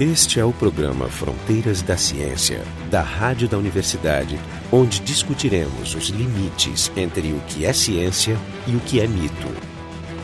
[0.00, 4.40] Este é o programa Fronteiras da Ciência, da Rádio da Universidade,
[4.72, 9.48] onde discutiremos os limites entre o que é ciência e o que é mito.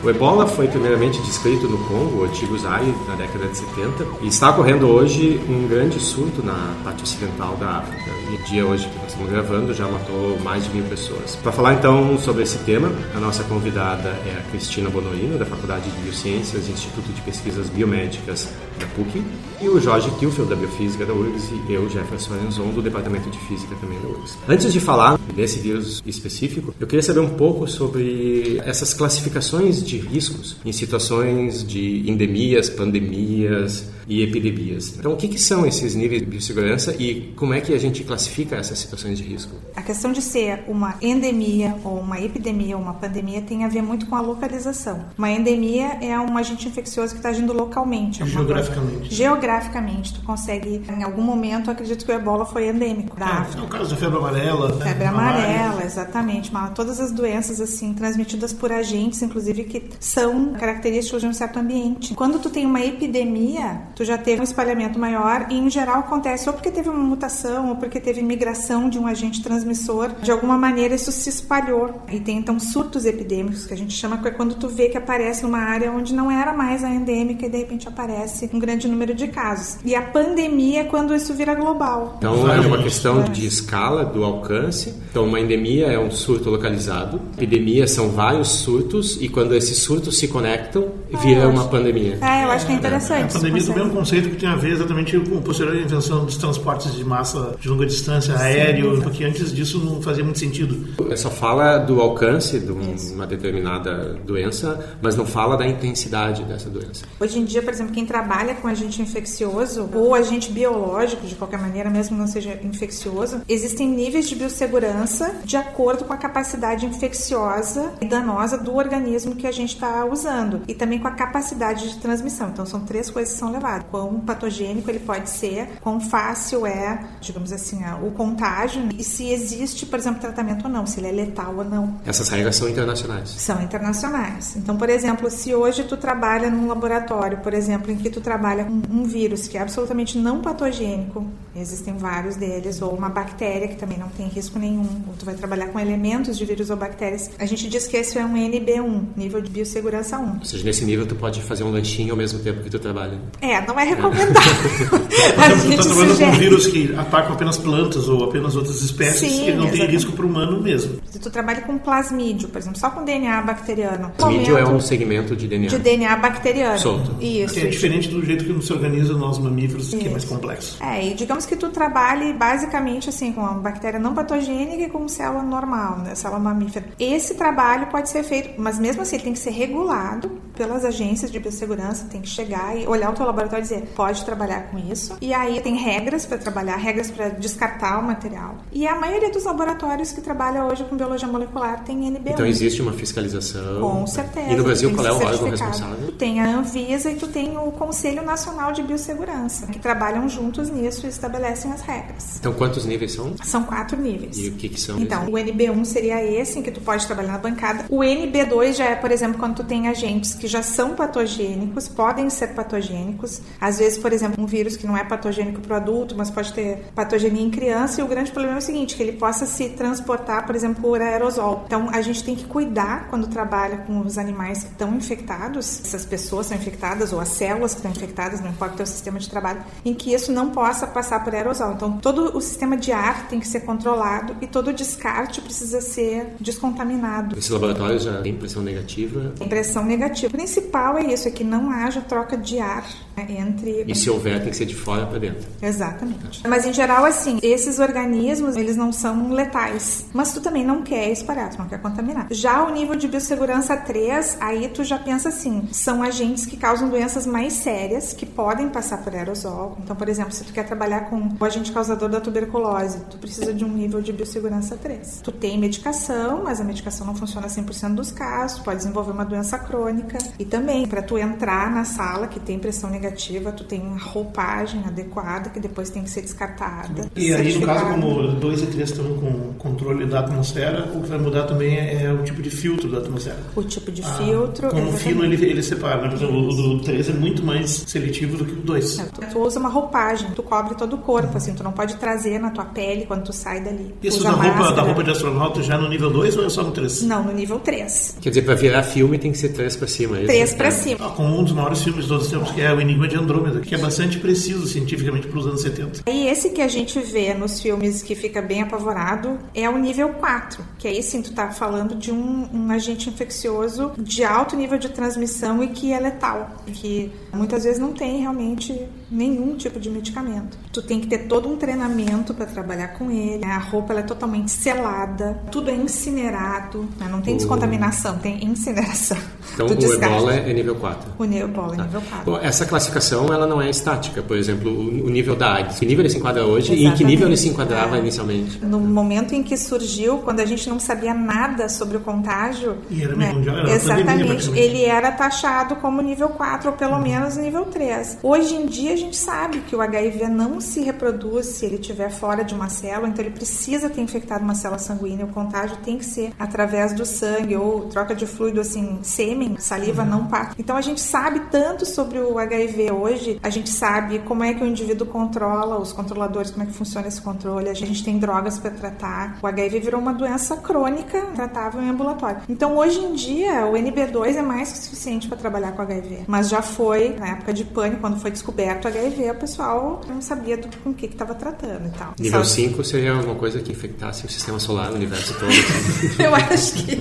[0.03, 4.27] O ebola foi primeiramente descrito no Congo, o antigo Zaire, na década de 70, e
[4.27, 8.09] está ocorrendo hoje um grande surto na parte ocidental da África.
[8.31, 11.35] E o dia hoje estamos gravando já matou mais de mil pessoas.
[11.35, 15.89] Para falar então sobre esse tema, a nossa convidada é a Cristina Bonorino, da Faculdade
[15.89, 18.49] de Biociências e Instituto de Pesquisas Biomédicas
[18.79, 19.21] da PUC,
[19.61, 23.37] e o Jorge Kilfeld, da Biofísica da URGS, e eu, Jefferson Arenzon, do Departamento de
[23.39, 24.37] Física também da URGS.
[24.47, 29.97] Antes de falar desse vírus específico, eu queria saber um pouco sobre essas classificações de
[29.97, 34.95] riscos em situações de endemias, pandemias e epidemias.
[34.97, 38.03] Então, o que, que, são esses níveis de biossegurança e como é que a gente
[38.03, 39.55] classifica essas situações de risco?
[39.75, 43.83] A questão de ser uma endemia ou uma epidemia ou uma pandemia tem a ver
[43.83, 45.05] muito com a localização.
[45.17, 48.25] Uma endemia é um agente infeccioso que está agindo localmente.
[48.25, 49.13] Geograficamente.
[49.13, 50.13] Geograficamente.
[50.15, 53.61] Tu consegue, em algum momento, acredito que o ebola foi endêmico da é, África.
[53.61, 54.75] É o caso da febre amarela.
[54.75, 54.85] Né?
[54.85, 56.51] Febre amarela, exatamente.
[56.51, 61.59] Mas todas as doenças, assim, transmitidas por agentes, inclusive, que são características de um certo
[61.59, 62.15] ambiente.
[62.15, 66.47] Quando tu tem uma epidemia, tu já teve um espalhamento maior e, em geral, acontece
[66.47, 70.13] ou porque teve uma mutação ou porque teve migração de um agente transmissor.
[70.21, 72.01] De alguma maneira, isso se espalhou.
[72.09, 74.97] E tem, então, surtos epidêmicos, que a gente chama, que é quando tu vê que
[74.97, 78.87] aparece numa área onde não era mais a endêmica e, de repente, aparece um grande
[78.87, 79.79] número de casos.
[79.83, 82.15] E a pandemia é quando isso vira global.
[82.19, 84.93] Então, é uma questão de escala, do alcance.
[85.11, 87.19] Então, uma endemia é um surto localizado.
[87.33, 90.87] Epidemia são vários surtos e quando esses surtos se conectam,
[91.21, 92.17] vira uma pandemia.
[92.21, 93.35] É, eu acho que é interessante.
[93.35, 96.25] É, a pandemia do mesmo conceito que tem a ver exatamente com a posterior invenção
[96.25, 99.03] dos transportes de massa de longa distância, Sim, aéreo, exatamente.
[99.03, 100.87] porque antes disso não fazia muito sentido.
[101.15, 107.05] Só fala do alcance de uma determinada doença, mas não fala da intensidade dessa doença.
[107.19, 111.59] Hoje em dia, por exemplo, quem trabalha com agente infeccioso ou agente biológico, de qualquer
[111.59, 117.93] maneira, mesmo não seja infeccioso, existem níveis de biossegurança de acordo com a capacidade infecciosa
[118.01, 121.97] e danosa do organismo que a gente está usando e também com a capacidade de
[121.99, 122.49] transmissão.
[122.49, 123.68] Então, são três coisas que são levadas.
[123.91, 129.85] Quão patogênico ele pode ser, quão fácil é, digamos assim, o contágio e se existe,
[129.85, 131.99] por exemplo, tratamento ou não, se ele é letal ou não.
[132.05, 133.29] Essas regras são internacionais?
[133.29, 134.55] São internacionais.
[134.55, 138.65] Então, por exemplo, se hoje tu trabalha num laboratório, por exemplo, em que tu trabalha
[138.65, 141.25] com um vírus que é absolutamente não patogênico,
[141.59, 145.35] existem vários deles, ou uma bactéria que também não tem risco nenhum, ou tu vai
[145.35, 149.03] trabalhar com elementos de vírus ou bactérias, a gente diz que esse é um NB1,
[149.15, 150.39] nível de biossegurança 1.
[150.39, 153.19] Ou seja, nesse nível tu pode fazer um lanchinho ao mesmo tempo que tu trabalha.
[153.41, 154.39] É, não é recomendável.
[155.37, 159.45] a gente está trabalhando com vírus que atacam apenas plantas ou apenas outras espécies Sim,
[159.45, 159.79] que não exatamente.
[159.79, 160.99] tem risco para o humano mesmo.
[161.09, 164.11] Se tu trabalha com plasmídio, por exemplo, só com DNA bacteriano.
[164.17, 165.69] Plasmídio é um segmento de DNA.
[165.69, 166.79] De DNA bacteriano.
[166.79, 167.15] Solto.
[167.21, 167.53] Isso.
[167.53, 169.97] Que é diferente do jeito que se organiza nós mamíferos, Isso.
[169.97, 170.77] que é mais complexo.
[170.81, 175.07] É, e digamos que tu trabalhe basicamente assim com uma bactéria não patogênica e com
[175.07, 176.85] célula normal, né, célula mamífera.
[176.99, 181.31] Esse trabalho pode ser feito, mas mesmo assim ele tem que ser regulado pelas agências
[181.31, 184.77] de biossegurança, tem que chegar e olhar o teu laboratório e dizer, pode trabalhar com
[184.77, 185.17] isso.
[185.21, 188.57] E aí tem regras para trabalhar, regras para descartar o material.
[188.71, 192.31] E a maioria dos laboratórios que trabalha hoje com biologia molecular tem NB1.
[192.31, 193.81] Então existe uma fiscalização.
[193.81, 194.51] Com certeza.
[194.51, 196.05] E no Brasil qual é o órgão responsável?
[196.05, 200.69] Tu tem a Anvisa e tu tem o Conselho Nacional de Biossegurança, que trabalham juntos
[200.69, 202.37] nisso e estabelecem as regras.
[202.39, 203.35] Então quantos níveis são?
[203.43, 204.37] São quatro níveis.
[204.37, 204.99] E o que, que são?
[204.99, 207.85] Então, o NB1 seria esse em que tu pode trabalhar na bancada.
[207.89, 212.29] O NB2 já é, por exemplo, quando tu tem agentes que já são patogênicos, podem
[212.29, 213.41] ser patogênicos.
[213.61, 216.51] Às vezes, por exemplo, um vírus que não é patogênico para o adulto, mas pode
[216.53, 218.01] ter patogenia em criança.
[218.01, 221.01] E o grande problema é o seguinte, que ele possa se transportar, por exemplo, por
[221.01, 221.63] aerosol.
[221.65, 226.05] Então, a gente tem que cuidar quando trabalha com os animais que estão infectados, essas
[226.05, 229.29] pessoas são infectadas ou as células que estão infectadas, não importa o teu sistema de
[229.29, 231.73] trabalho, em que isso não possa passar por aerosol.
[231.73, 235.81] Então, todo o sistema de ar tem que ser controlado e todo o descarte precisa
[235.81, 237.37] ser descontaminado.
[237.37, 239.33] Esse laboratório já tem pressão negativa?
[239.39, 240.33] Impressão negativa.
[240.33, 242.85] O principal é isso, é que não haja troca de ar
[243.15, 243.85] né, entre...
[243.87, 245.47] E se houver, tem que ser de fora para dentro.
[245.61, 246.47] Exatamente.
[246.47, 250.05] Mas, em geral, assim, esses organismos, eles não são letais.
[250.13, 252.27] Mas tu também não quer espalhar, tu não quer contaminar.
[252.31, 256.89] Já o nível de biossegurança 3, aí tu já pensa assim, são agentes que causam
[256.89, 259.77] doenças mais sérias, que podem passar por aerosol.
[259.83, 263.53] Então, por exemplo, se tu quer trabalhar com o agente causador da tuberculose, tu precisa
[263.53, 265.21] de um nível de biossegurança 3.
[265.23, 269.57] Tu tem medicação, mas a medicação não funciona 100% dos casos, pode desenvolver uma doença
[269.57, 270.17] crônica.
[270.37, 275.49] E também, para tu entrar na sala que tem pressão negativa, tu tem roupagem adequada
[275.49, 277.09] que depois tem que ser descartada.
[277.15, 281.09] E aí, no caso, como 2 e 3 estão com controle da atmosfera, o que
[281.09, 283.39] vai mudar também é, é o tipo de filtro da atmosfera.
[283.55, 284.69] O tipo de ah, filtro.
[284.69, 286.09] Como fino ele, ele separa, né?
[286.09, 288.99] Por exemplo, o do 3 é muito mais seletivo do que o 2.
[288.99, 291.95] É, tu, tu, usa uma roupagem, tu cobre todo o corpo, assim, tu não pode
[291.95, 293.95] trazer na tua pele quando tu sai dali.
[294.01, 296.71] Isso da roupa, da roupa de astronauta já no nível 2 ou é só no
[296.71, 297.03] 3?
[297.03, 298.17] Não, no nível 3.
[298.21, 300.17] Quer dizer, para virar filme tem que ser 3 para cima.
[300.17, 301.05] 3 para cima.
[301.05, 303.15] Ah, como um dos maiores filmes de todos os tempos, que é O Enigma de
[303.15, 306.03] Andrômeda, que é bastante preciso cientificamente para os anos 70.
[306.09, 310.09] E esse que a gente vê nos filmes que fica bem apavorado é o nível
[310.09, 314.77] 4, que aí sim tu tá falando de um, um agente infeccioso de alto nível
[314.77, 319.89] de transmissão e que é letal, que muitas vezes não tem realmente nenhum tipo de
[319.89, 320.57] medicamento.
[320.71, 323.43] Tu tem que ter todo um treinamento para trabalhar com ele.
[323.45, 327.07] A roupa é totalmente selada, tudo é incinerado, né?
[327.09, 329.17] não tem descontaminação, tem incineração.
[329.51, 331.11] Então o ebola é nível 4.
[331.17, 331.83] O ebola é tá.
[331.83, 332.31] nível 4.
[332.31, 335.79] Bom, essa classificação ela não é estática, por exemplo, o, nível da AIDS.
[335.79, 336.83] Que nível ele se enquadra hoje Exatamente.
[336.83, 337.99] e em que nível ele se enquadrava é.
[337.99, 338.63] inicialmente?
[338.63, 343.03] No momento em que surgiu, quando a gente não sabia nada sobre o contágio, e
[343.03, 343.33] era né?
[343.33, 347.01] mundial, era exatamente, ele era taxado como nível 4 ou pelo uhum.
[347.01, 348.19] menos nível 3.
[348.21, 352.43] Hoje em dia gente sabe que o HIV não se reproduz se ele estiver fora
[352.43, 355.25] de uma célula, então ele precisa ter infectado uma célula sanguínea.
[355.25, 360.03] O contágio tem que ser através do sangue ou troca de fluido assim, sêmen, saliva
[360.03, 360.55] não passa.
[360.57, 364.63] Então a gente sabe tanto sobre o HIV hoje, a gente sabe como é que
[364.63, 368.59] o indivíduo controla, os controladores, como é que funciona esse controle, a gente tem drogas
[368.59, 369.37] para tratar.
[369.41, 372.41] O HIV virou uma doença crônica tratável em ambulatório.
[372.49, 376.49] Então hoje em dia o NB2 é mais que suficiente para trabalhar com HIV, mas
[376.49, 380.67] já foi na época de pânico, quando foi descoberto HIV, o pessoal não sabia do,
[380.77, 382.13] com o que estava tratando e tal.
[382.19, 385.51] Nível 5 seria alguma coisa que infectasse o sistema solar, o universo todo.
[386.21, 386.95] Eu acho que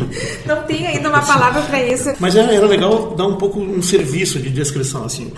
[0.47, 2.13] não tem ainda uma palavra para isso.
[2.21, 5.33] Mas era, era legal dar um pouco um serviço de descrição, assim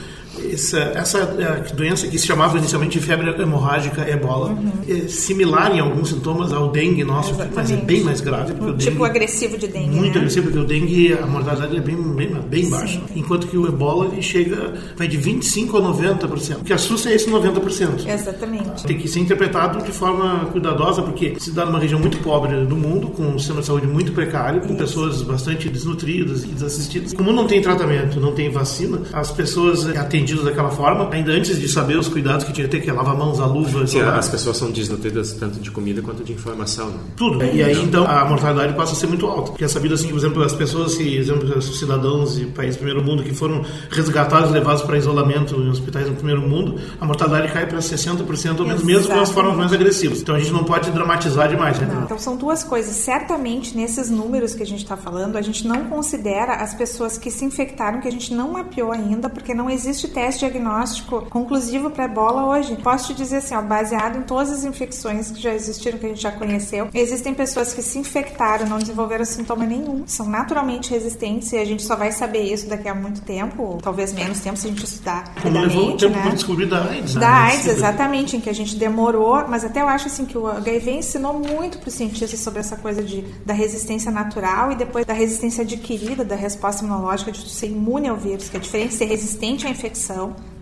[0.52, 4.72] essa, essa é, doença que se chamava inicialmente de febre hemorrágica ebola uhum.
[4.88, 7.54] é similar em alguns sintomas ao dengue nosso, Exatamente.
[7.56, 8.52] mas é bem mais grave.
[8.54, 9.96] Porque o tipo dengue, agressivo de dengue.
[9.96, 10.18] Muito né?
[10.18, 13.00] agressivo, porque o dengue, a mortalidade é bem, bem, bem baixa.
[13.14, 16.60] Enquanto que o ebola ele chega, vai de 25% a 90%.
[16.60, 18.06] O que assusta é esse 90%.
[18.08, 18.84] Exatamente.
[18.84, 22.76] Tem que ser interpretado de forma cuidadosa, porque se dá numa região muito pobre do
[22.76, 24.76] mundo, com um sistema de saúde muito precário, com Isso.
[24.76, 27.12] pessoas bastante desnutridas e desassistidas.
[27.12, 31.68] Como não tem tratamento, não tem vacina, as pessoas atendidas daquela forma, ainda antes de
[31.68, 33.86] saber os cuidados que tinha que ter, que é lavar mãos, a luva.
[33.86, 36.88] Sim, as pessoas são desnutridas tanto de comida quanto de informação.
[36.90, 36.98] Né?
[37.16, 37.44] Tudo.
[37.44, 39.50] E aí, então, a mortalidade passa a ser muito alta.
[39.50, 42.76] Porque é sabido assim, por exemplo, as pessoas que, por exemplo, os cidadãos de países
[42.76, 47.04] do primeiro mundo que foram resgatados, levados para isolamento em hospitais no primeiro mundo, a
[47.04, 50.20] mortalidade cai para 60% ou menos, mesmo com as formas mais agressivas.
[50.20, 51.78] Então a gente não pode dramatizar demais.
[51.78, 52.02] Né?
[52.04, 52.94] Então são duas coisas.
[52.96, 57.30] Certamente, nesses números que a gente está falando, a gente não considera as pessoas que
[57.30, 62.04] se infectaram, que a gente não mapeou ainda, porque não existe teste diagnóstico conclusivo para
[62.04, 62.76] ebola hoje.
[62.76, 66.08] Posso te dizer assim, ó, baseado em todas as infecções que já existiram, que a
[66.10, 71.50] gente já conheceu, existem pessoas que se infectaram, não desenvolveram sintoma nenhum, são naturalmente resistentes
[71.52, 74.66] e a gente só vai saber isso daqui a muito tempo, talvez menos tempo se
[74.66, 75.34] a gente estudar.
[75.40, 76.22] Como levou o tempo né?
[76.22, 77.14] para descobrir da AIDS.
[77.14, 77.20] Né?
[77.22, 80.46] Da AIDS, exatamente, em que a gente demorou, mas até eu acho assim que o
[80.46, 85.06] HIV ensinou muito para os cientistas sobre essa coisa de, da resistência natural e depois
[85.06, 88.96] da resistência adquirida, da resposta imunológica de ser imune ao vírus, que é diferente de
[88.96, 90.09] ser resistente à infecção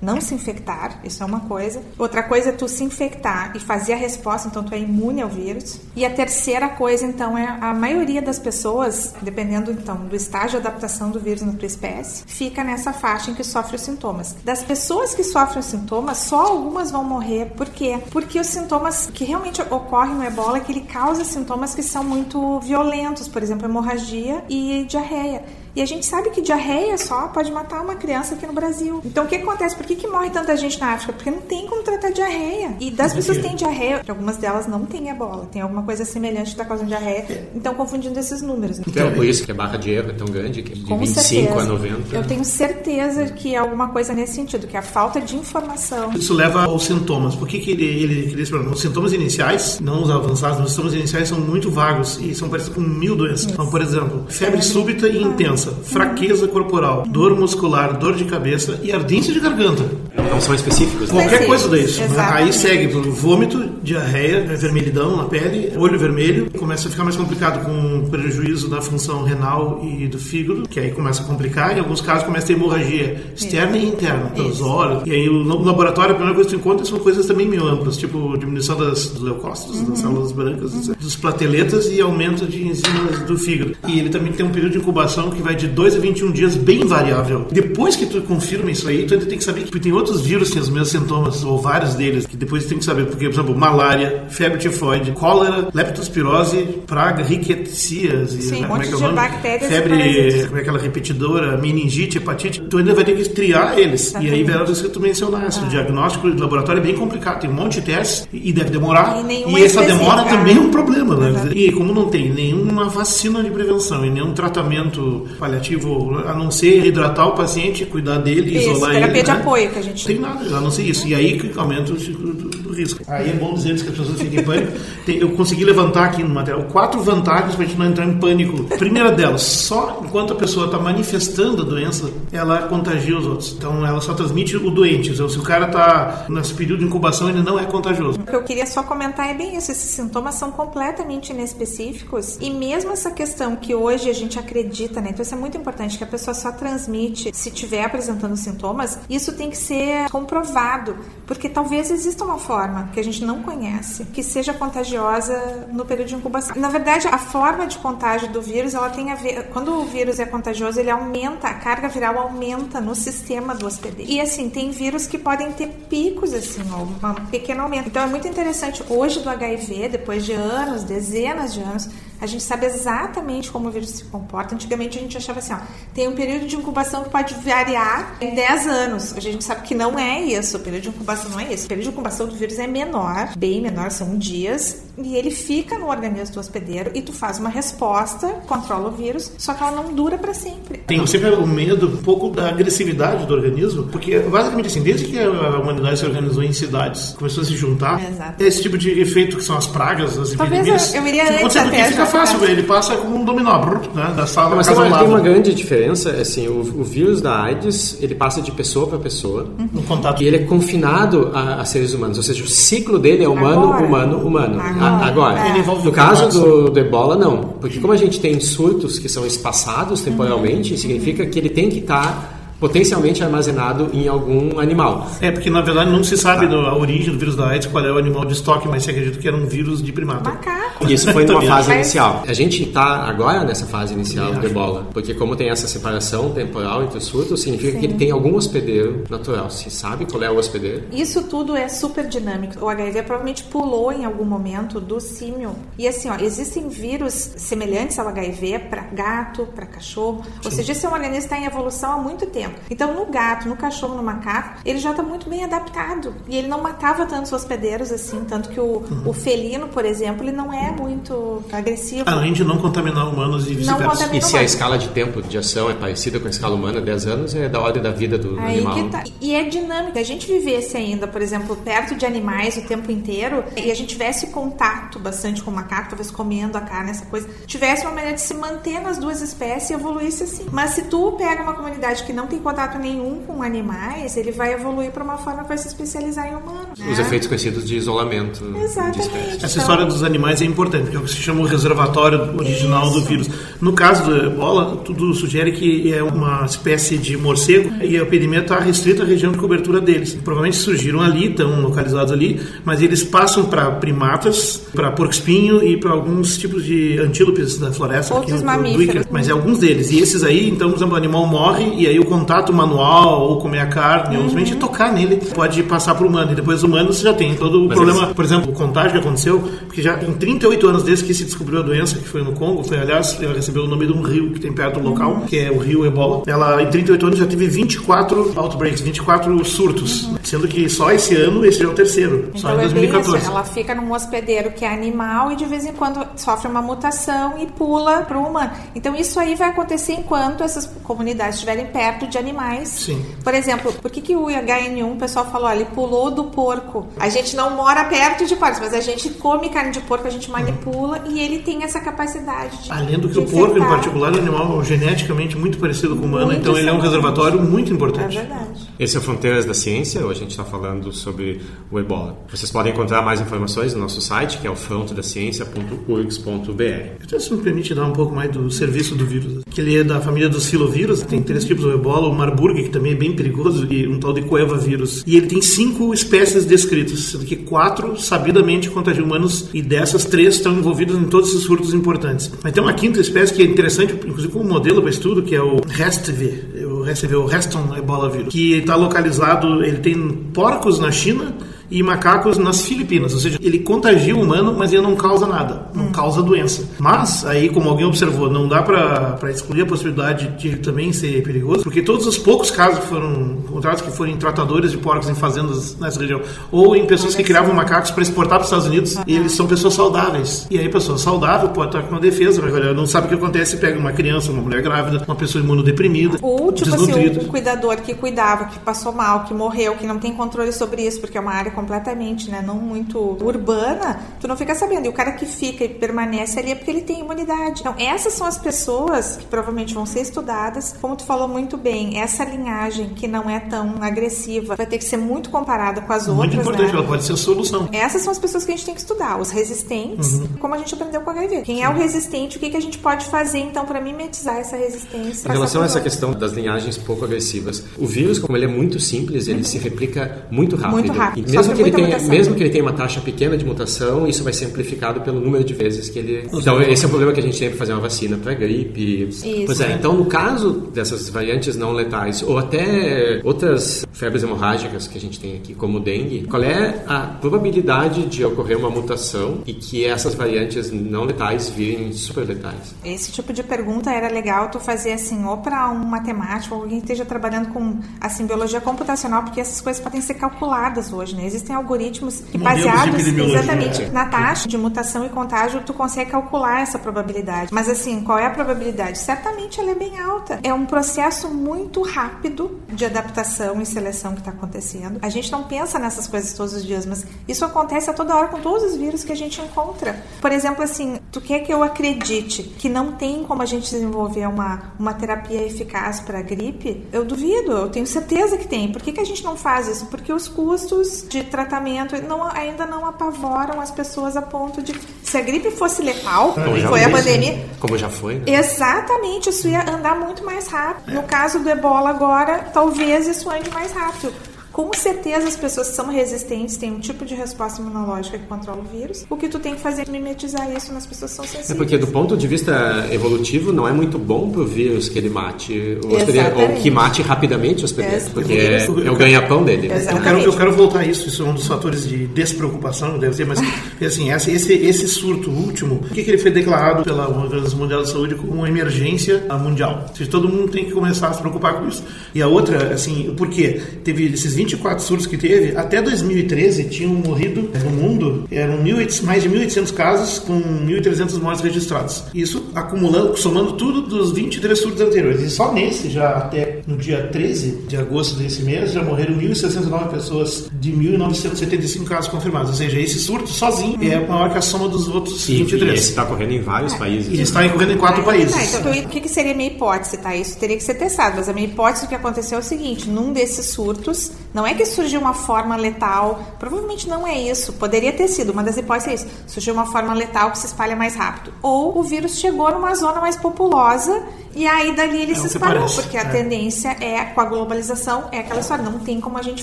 [0.00, 1.82] não se infectar, isso é uma coisa.
[1.98, 5.28] Outra coisa é tu se infectar e fazer a resposta, então tu é imune ao
[5.28, 5.80] vírus.
[5.96, 10.66] E a terceira coisa, então, é a maioria das pessoas, dependendo então do estágio de
[10.66, 14.36] adaptação do vírus na tua espécie, fica nessa faixa em que sofre os sintomas.
[14.44, 17.46] Das pessoas que sofrem os sintomas, só algumas vão morrer.
[17.56, 17.98] Por quê?
[18.10, 22.04] Porque os sintomas que realmente ocorrem no ebola é que ele causa sintomas que são
[22.04, 25.44] muito violentos, por exemplo, hemorragia e diarreia.
[25.78, 29.00] E a gente sabe que diarreia só pode matar uma criança aqui no Brasil.
[29.04, 29.76] Então o que acontece?
[29.76, 31.12] Por que, que morre tanta gente na África?
[31.12, 32.76] Porque não tem como tratar diarreia.
[32.80, 35.48] E das pessoas que têm diarreia, algumas delas não têm ebola.
[35.52, 37.48] Tem alguma coisa semelhante que está causando diarreia.
[37.54, 38.80] Então confundindo esses números.
[38.80, 40.98] Então, é por isso que a barra de erro é tão grande, que de Com
[40.98, 41.60] 25 certeza.
[41.60, 42.16] a 90.
[42.16, 46.10] Eu tenho certeza que é alguma coisa nesse sentido, que é a falta de informação.
[46.12, 47.36] Isso leva aos sintomas.
[47.36, 48.74] Por que, que ele, ele problema?
[48.74, 52.74] Os sintomas iniciais, não os avançados, os sintomas iniciais são muito vagos e são parecidos
[52.74, 53.42] com mil doenças.
[53.42, 53.52] Isso.
[53.52, 58.92] Então, por exemplo, febre súbita e intensa fraqueza corporal, dor muscular, dor de cabeça e
[58.92, 59.84] ardência de garganta.
[60.30, 61.10] Não são específicos.
[61.10, 61.22] Né?
[61.22, 62.00] Qualquer coisa disso.
[62.00, 62.06] Né?
[62.06, 62.42] Exatamente.
[62.42, 67.64] Aí segue por vômito, diarreia, vermelhidão na pele, olho vermelho, começa a ficar mais complicado
[67.64, 71.76] com prejuízo da função renal e do fígado, que aí começa a complicar.
[71.76, 75.02] Em alguns casos começa a ter hemorragia externa e interna, pelos olhos.
[75.06, 77.96] E aí no laboratório a primeira coisa que tu encontra são coisas também meio amplas,
[77.96, 83.36] tipo diminuição das, dos leucócitos, das células brancas, dos plateletas e aumento de enzimas do
[83.38, 83.76] fígado.
[83.86, 86.56] E ele também tem um período de incubação que vai de 2 a 21 dias,
[86.56, 87.46] bem variável.
[87.50, 90.48] Depois que tu confirma isso aí, tu ainda tem que saber que tem outros vírus
[90.48, 93.26] que têm os mesmos sintomas, ou vários deles, que depois tu tem que saber, porque,
[93.26, 98.92] por exemplo, malária, febre tifoide, cólera, leptospirose, praga, riquecias, Sim, né, um como é que
[98.92, 99.14] é o de nome?
[99.14, 103.78] bactérias e Febre, como é aquela repetidora, meningite, hepatite, tu ainda vai ter que triar
[103.78, 104.12] eles.
[104.20, 107.50] E aí, vai isso que tu mencionaste, o diagnóstico de laboratório é bem complicado, tem
[107.50, 109.24] um monte de testes e deve demorar.
[109.24, 111.30] E E é essa demora também é um problema, né?
[111.30, 111.56] Exato.
[111.56, 116.84] E como não tem nenhuma vacina de prevenção e nenhum tratamento paliativo, a não ser
[116.84, 119.22] hidratar o paciente, cuidar dele, Isso, isolar terapia ele.
[119.22, 119.36] de né?
[119.38, 121.06] apoio que a gente Não tem nada, a não ser isso.
[121.06, 122.34] E aí que aumenta o ciclo
[122.68, 123.02] do, risco.
[123.08, 124.72] Aí é bom dizer antes que as pessoas fiquem em pânico.
[125.06, 128.64] Eu consegui levantar aqui no material quatro vantagens para a gente não entrar em pânico.
[128.76, 133.54] Primeira delas, só enquanto a pessoa está manifestando a doença, ela contagia os outros.
[133.56, 135.10] Então ela só transmite o doente.
[135.10, 138.20] Então, se o cara está nesse período de incubação, ele não é contagioso.
[138.20, 142.50] O que eu queria só comentar é bem isso: esses sintomas são completamente inespecíficos e
[142.50, 145.10] mesmo essa questão que hoje a gente acredita, né?
[145.10, 148.98] Então isso é muito importante que a pessoa só transmite se estiver apresentando sintomas.
[149.08, 150.96] Isso tem que ser comprovado,
[151.26, 152.58] porque talvez exista uma forma
[152.92, 156.56] que a gente não conhece que seja contagiosa no período de incubação.
[156.56, 160.18] Na verdade, a forma de contágio do vírus, ela tem a ver quando o vírus
[160.18, 164.10] é contagioso, ele aumenta a carga viral aumenta no sistema do hospedeiro.
[164.10, 167.88] E assim, tem vírus que podem ter picos assim, ó, um pequeno aumento.
[167.88, 171.88] Então é muito interessante hoje do HIV, depois de anos, dezenas de anos,
[172.20, 174.54] a gente sabe exatamente como o vírus se comporta.
[174.54, 175.58] Antigamente a gente achava assim, ó,
[175.94, 179.14] tem um período de incubação que pode variar em 10 anos.
[179.16, 181.66] A gente sabe que não é isso, o período de incubação não é isso.
[181.66, 185.78] O período de incubação do vírus é menor, bem menor, são dias, e ele fica
[185.78, 189.72] no organismo do hospedeiro e tu faz uma resposta, controla o vírus, só que ela
[189.72, 190.78] não dura para sempre.
[190.86, 195.18] Tem sempre o medo um pouco da agressividade do organismo, porque basicamente assim, desde que
[195.18, 198.42] a humanidade se organizou em cidades, começou a se juntar, Exato.
[198.42, 201.56] esse tipo de efeito que são as pragas, as Talvez epidemias, eu- eu iria antes
[201.56, 202.46] até fácil, tá?
[202.46, 203.58] ele passa como um dominó,
[203.94, 207.42] né, da sala Mas tem uma, tem uma grande diferença, assim, o, o vírus da
[207.42, 210.22] AIDS, ele passa de pessoa para pessoa No contato.
[210.22, 213.72] e ele é confinado a, a seres humanos, ou seja, o ciclo dele é humano,
[213.72, 213.84] Agora.
[213.86, 214.60] humano, humano.
[214.60, 214.84] Agora.
[214.84, 215.38] A- agora.
[215.48, 215.62] É.
[215.84, 217.38] No caso do, do ebola, não.
[217.60, 221.78] Porque como a gente tem surtos que são espaçados temporalmente, significa que ele tem que
[221.78, 225.08] estar potencialmente armazenado em algum animal.
[225.20, 227.84] É, porque na verdade não se sabe do- a origem do vírus da AIDS, qual
[227.84, 230.30] é o animal de estoque, mas se acredita que era um vírus de primata.
[230.30, 230.86] Macaco.
[230.86, 232.22] E isso foi numa fase inicial.
[232.26, 236.82] A gente está agora nessa fase inicial do ebola, porque como tem essa separação temporal
[236.82, 239.50] entre os surtos, significa que ele tem algum hospedeiro natural.
[239.50, 240.82] Se sabe qual é o hospedeiro?
[240.92, 242.64] Isso tudo é super dinâmico.
[242.64, 245.54] O HIV provavelmente pulou em algum momento do símio.
[245.78, 250.22] E assim, ó, existem vírus semelhantes ao HIV para gato, para cachorro.
[250.44, 252.47] Ou seja, esse organismo está em evolução há muito tempo.
[252.70, 256.14] Então, no gato, no cachorro, no macaco, ele já está muito bem adaptado.
[256.28, 258.24] E ele não matava tantos hospedeiros assim.
[258.28, 262.04] Tanto que o, o felino, por exemplo, ele não é muito agressivo.
[262.08, 263.84] Além de não contaminar humanos e vice-versa.
[263.88, 266.80] contamina- E se a escala de tempo de ação é parecida com a escala humana,
[266.80, 268.74] 10 anos é da ordem da vida do Aí animal.
[268.74, 269.04] que tá.
[269.20, 270.00] E é dinâmica.
[270.00, 273.88] A gente vivesse ainda, por exemplo, perto de animais o tempo inteiro e a gente
[273.88, 278.14] tivesse contato bastante com o macaco, talvez comendo a carne, essa coisa, tivesse uma maneira
[278.14, 280.46] de se manter nas duas espécies e evoluísse assim.
[280.52, 284.52] Mas se tu pega uma comunidade que não tem contato nenhum com animais, ele vai
[284.54, 286.68] evoluir para uma forma que vai se especializar em humano.
[286.72, 287.00] Os né?
[287.00, 289.08] efeitos conhecidos de isolamento de Exatamente.
[289.08, 292.34] Essa Então- história dos animais é importante, porque é o que se chama o reservatório
[292.38, 293.06] original do Isso.
[293.06, 293.30] vírus.
[293.60, 298.40] No caso do ebola, tudo sugere que é uma espécie de morcego e a epidemia
[298.40, 300.14] está restrita à região de cobertura deles.
[300.14, 305.90] Provavelmente surgiram ali, estão localizados ali, mas eles passam para primatas, para porco-espinho e para
[305.92, 308.14] alguns tipos de antílopes da floresta.
[308.14, 309.06] Outros aqui no- no mamíferos.
[309.10, 309.90] Mas é alguns deles.
[309.90, 313.66] E esses aí, então, o animal morre e aí o contato manual ou comer a
[313.66, 316.32] carne, ou simplesmente tocar nele, pode passar para o humano.
[316.32, 318.04] E depois o humano você já tem todo o Mas problema.
[318.04, 321.24] esse- Por exemplo, o contágio que aconteceu, porque já em 38 anos desde que se
[321.24, 324.02] descobriu a doença, que foi no Congo, foi, aliás, ela recebeu o nome de um
[324.02, 326.22] rio que tem perto do local, que é o rio Ebola.
[326.26, 331.44] Ela, em 38 anos, já teve 24 outbreaks, 24 surtos, sendo que só esse ano,
[331.46, 333.26] esse já é o terceiro, só Então em é bem isso, 2014.
[333.26, 337.34] ela fica num hospedeiro que é animal e de vez em quando sofre uma mutação
[337.38, 338.50] e pula para o humano.
[338.74, 342.68] Então isso aí vai acontecer enquanto essas comunidades estiverem perto de de animais.
[342.68, 343.04] Sim.
[343.22, 346.86] Por exemplo, por que, que o HN1 o pessoal falou, ó, ele pulou do porco?
[346.98, 350.10] A gente não mora perto de porcos, mas a gente come carne de porco, a
[350.10, 352.72] gente manipula e ele tem essa capacidade de.
[352.72, 356.06] Além do que o porco, em particular, é um animal geneticamente muito parecido com o
[356.06, 358.16] humano, Muito então ele é um reservatório muito É importante.
[358.16, 358.68] verdade.
[358.78, 362.16] Esse é o Fronteiras da Ciência, hoje a gente está falando sobre o ebola.
[362.30, 367.02] Vocês podem encontrar mais informações no nosso site, que é o frontodaciencia.urgs.br.
[367.04, 369.84] Então, se me permite dar um pouco mais do serviço do vírus, que ele é
[369.84, 373.12] da família dos filovírus, tem três tipos, o ebola, o marburg, que também é bem
[373.12, 375.02] perigoso, e um tal de coevavírus.
[375.06, 380.36] E ele tem cinco espécies descritas, sendo que quatro sabidamente contagiam humanos, e dessas três
[380.36, 382.30] estão envolvidas em todos esses surtos importantes.
[382.42, 385.42] Mas tem uma quinta espécie que é interessante, inclusive como modelo para estudo, que é
[385.42, 390.90] o RESTV, o RESTV, o Reston Ebola vírus, que está localizado, ele tem porcos na
[390.90, 391.34] China,
[391.70, 395.66] e macacos nas Filipinas, ou seja, ele contagia o humano, mas ele não causa nada,
[395.74, 396.68] não causa doença.
[396.78, 401.22] Mas, aí, como alguém observou, não dá para excluir a possibilidade de ele também ser
[401.22, 405.08] perigoso, porque todos os poucos casos que foram encontrados, que foram em tratadores de porcos
[405.08, 406.20] em fazendas nessa região,
[406.50, 409.74] ou em pessoas que criavam macacos para exportar para os Estados Unidos, eles são pessoas
[409.74, 410.46] saudáveis.
[410.50, 413.14] E aí, pessoa saudável pode estar com uma defesa, mas olha, não sabe o que
[413.14, 417.20] acontece, pega uma criança, uma mulher grávida, uma pessoa imunodeprimida, Ou, tipo assim, desnutrida.
[417.20, 420.86] o, o cuidador que cuidava, que passou mal, que morreu, que não tem controle sobre
[420.86, 424.86] isso, porque é uma área completamente, né, não muito urbana, tu não fica sabendo.
[424.86, 427.60] E o cara que fica e permanece ali é porque ele tem imunidade.
[427.60, 430.76] Então, essas são as pessoas que provavelmente vão ser estudadas.
[430.80, 434.84] Como tu falou muito bem, essa linhagem que não é tão agressiva vai ter que
[434.84, 436.78] ser muito comparada com as Muito outras, importante, né?
[436.78, 437.68] ela pode ser a solução.
[437.72, 440.72] Essas são as pessoas que a gente tem que estudar, os resistentes, como a gente
[440.74, 441.42] aprendeu com o HIV.
[441.42, 444.56] Quem é o resistente, o que, que a gente pode fazer então para mimetizar essa
[444.56, 445.28] resistência?
[445.28, 448.78] Em relação a essa questão das linhagens pouco agressivas, o vírus, como ele é muito
[448.78, 450.72] simples, ele se replica muito rápido.
[450.72, 452.08] Muito rápido, E mesmo sofre que, ele tenha, mutação.
[452.08, 455.44] mesmo que ele tenha uma taxa pequena de mutação, isso vai ser amplificado pelo número
[455.44, 456.28] de vezes que ele.
[456.32, 459.08] Então, esse é o problema que a gente tem para fazer uma vacina para gripe.
[459.08, 459.26] Isso.
[459.46, 464.98] Pois é, então no caso dessas variantes não letais, ou até outras febres hemorrágicas que
[464.98, 469.42] a gente tem aqui, como o dengue, qual é a probabilidade de ocorrer uma mutação
[469.46, 472.74] e que essas variantes não letais virem super letais?
[472.84, 476.78] Esse tipo de pergunta era legal tu fazer assim, ou para um matemático, ou alguém
[476.78, 481.26] que esteja trabalhando com assim biologia computacional, porque essas coisas podem ser calculadas hoje, né?
[481.38, 483.88] Existem algoritmos que Modelos baseados exatamente é.
[483.90, 487.52] na taxa de mutação e contágio, tu consegue calcular essa probabilidade.
[487.52, 488.98] Mas assim, qual é a probabilidade?
[488.98, 490.40] Certamente ela é bem alta.
[490.42, 494.98] É um processo muito rápido de adaptação e seleção que está acontecendo.
[495.00, 498.28] A gente não pensa nessas coisas todos os dias, mas isso acontece a toda hora
[498.28, 500.02] com todos os vírus que a gente encontra.
[500.20, 504.26] Por exemplo, assim, tu quer que eu acredite que não tem como a gente desenvolver
[504.26, 506.86] uma, uma terapia eficaz para a gripe?
[506.92, 508.70] Eu duvido, eu tenho certeza que tem.
[508.70, 509.86] Por que, que a gente não faz isso?
[509.86, 514.78] Porque os custos de tratamento não, ainda não apavoram as pessoas a ponto de.
[515.02, 518.24] Se a gripe fosse letal, Como já foi a pandemia, Como já foi, né?
[518.26, 520.94] Exatamente, isso ia andar muito mais rápido.
[520.94, 524.12] No caso do ebola agora, talvez isso ande mais rápido.
[524.58, 528.60] Com certeza as pessoas que são resistentes têm um tipo de resposta imunológica que controla
[528.60, 529.06] o vírus.
[529.08, 531.50] O que tu tem que fazer é mimetizar isso nas pessoas que são sensíveis.
[531.52, 535.10] É porque do ponto de vista evolutivo não é muito bom pro vírus que ele
[535.10, 538.14] mate o hospedeiro, ou que mate rapidamente o hospedeiro, Exato.
[538.14, 539.68] porque é, é o ganha-pão dele.
[539.68, 539.86] né?
[539.92, 543.14] Eu quero, eu quero voltar a isso, isso é um dos fatores de despreocupação, deve
[543.14, 543.38] ser, mas
[543.80, 547.84] assim, esse, esse, esse surto último, por que, que ele foi declarado pela Organização Mundial
[547.84, 549.84] de Saúde como uma emergência mundial?
[549.88, 551.84] Ou seja, todo mundo tem que começar a se preocupar com isso.
[552.12, 553.60] E a outra, assim, por quê?
[553.84, 559.22] Teve esses 24 surtos que teve, até 2013 tinham morrido no mundo, eram 1.800 mais
[559.22, 562.04] de 1.800 casos com 1.300 mortes registradas.
[562.14, 565.22] Isso acumulando, somando tudo dos 23 surtos anteriores.
[565.22, 569.88] E só nesse, já até no dia 13 de agosto desse mês, já morreram 1.069
[569.90, 572.50] pessoas de 1.975 casos confirmados.
[572.50, 575.74] Ou seja, esse surto sozinho é maior que a soma dos outros E, e 23.
[575.74, 577.12] esse está ocorrendo em vários países.
[577.12, 578.34] E está ocorrendo em quatro Aí, países.
[578.34, 580.16] Tá, então, o que, que seria a minha hipótese, tá?
[580.16, 582.88] Isso teria que ser testado, mas a minha hipótese do que aconteceu é o seguinte:
[582.88, 587.92] num desses surtos, não é que surgiu uma forma letal, provavelmente não é isso, poderia
[587.92, 590.94] ter sido, uma das hipóteses é isso: surgiu uma forma letal que se espalha mais
[590.94, 591.32] rápido.
[591.42, 594.00] Ou o vírus chegou numa zona mais populosa
[594.36, 596.04] e aí dali ele É se espalhou, parece, porque a é.
[596.04, 599.42] tendência é, com a globalização, é aquela história, não tem como a gente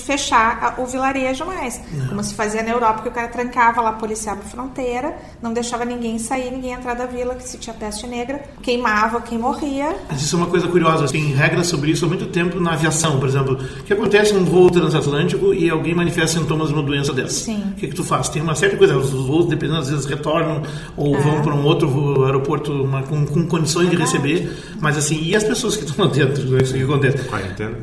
[0.00, 1.78] fechar a- o vilarejo mais.
[2.08, 5.84] Como se fazia na Europa, que o cara trancava lá, policiava a fronteira, não deixava
[5.84, 9.94] ninguém sair, ninguém entrar da vila, que se tinha peste negra, queimava quem morria.
[10.08, 11.06] Mas isso é uma coisa curiosa.
[11.08, 13.54] Tem regras sobre isso há muito tempo na aviação, por exemplo.
[13.80, 17.44] O que acontece num voo transatlântico e alguém manifesta sintomas de uma doença dessa.
[17.44, 17.62] Sim.
[17.72, 18.28] O que, que tu faz?
[18.28, 18.96] Tem uma série de coisas.
[19.12, 20.62] Os voos, dependendo, às vezes retornam
[20.96, 24.50] ou vão para um outro aeroporto uma, com, com, condições de receber.
[24.80, 26.42] Mas assim, e as pessoas que estão lá dentro?
[26.56, 27.18] O que acontece?
[27.24, 27.76] Quarentena.